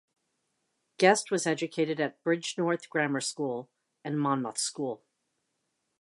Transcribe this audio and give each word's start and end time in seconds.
Guest 0.97 1.29
was 1.29 1.45
educated 1.45 1.99
at 1.99 2.23
Bridgnorth 2.23 2.89
Grammar 2.89 3.21
School 3.21 3.69
and 4.03 4.19
Monmouth 4.19 4.57
School. 4.57 5.03